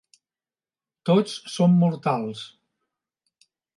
[1.09, 2.41] Tots som mortals.